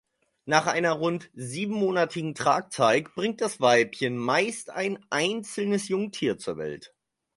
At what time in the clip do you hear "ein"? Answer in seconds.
4.71-4.97